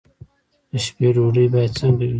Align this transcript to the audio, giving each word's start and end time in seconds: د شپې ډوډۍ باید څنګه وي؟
د 0.69 0.71
شپې 0.85 1.07
ډوډۍ 1.15 1.45
باید 1.53 1.71
څنګه 1.79 1.99
وي؟ 2.07 2.09